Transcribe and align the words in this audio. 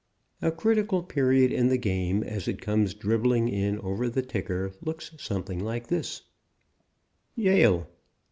A 0.41 0.51
critical 0.51 1.03
period 1.03 1.51
in 1.53 1.67
the 1.67 1.77
game, 1.77 2.23
as 2.23 2.47
it 2.47 2.59
comes 2.59 2.95
dribbling 2.95 3.47
in 3.49 3.77
over 3.81 4.09
the 4.09 4.23
ticker, 4.23 4.71
looks 4.81 5.11
something 5.19 5.59
like 5.63 5.89
this: 5.89 6.23
YALE. 7.35 7.85